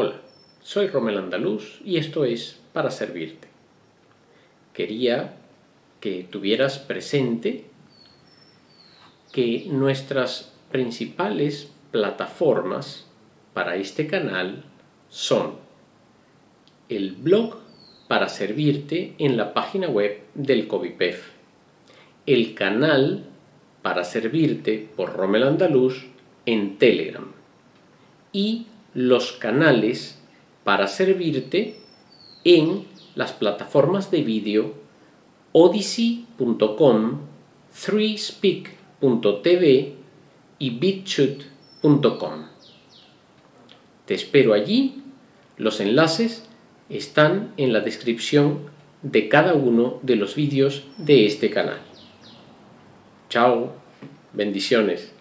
[0.00, 0.20] Hola,
[0.62, 3.48] soy Romel Andaluz y esto es Para Servirte.
[4.72, 5.34] Quería
[5.98, 7.64] que tuvieras presente
[9.32, 13.08] que nuestras principales plataformas
[13.54, 14.62] para este canal
[15.08, 15.54] son
[16.88, 17.56] el blog
[18.06, 21.30] para servirte en la página web del COVIPEF,
[22.24, 23.24] el canal
[23.82, 26.06] para servirte por Romel Andaluz
[26.46, 27.32] en Telegram
[28.32, 30.18] y los canales
[30.64, 31.76] para servirte
[32.44, 34.74] en las plataformas de vídeo
[35.52, 37.20] odyssey.com,
[37.74, 39.94] 3speak.tv
[40.58, 42.46] y bitchute.com.
[44.06, 45.02] Te espero allí.
[45.56, 46.48] Los enlaces
[46.88, 48.70] están en la descripción
[49.02, 51.80] de cada uno de los vídeos de este canal.
[53.28, 53.74] Chao,
[54.32, 55.12] bendiciones.